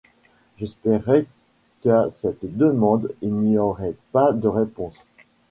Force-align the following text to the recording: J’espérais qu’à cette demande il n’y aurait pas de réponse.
J’espérais 0.57 1.27
qu’à 1.81 2.09
cette 2.09 2.43
demande 2.57 3.13
il 3.21 3.35
n’y 3.35 3.59
aurait 3.59 3.93
pas 4.11 4.33
de 4.33 4.47
réponse. 4.47 5.05